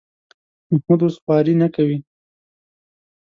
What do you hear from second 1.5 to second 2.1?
نه کوي.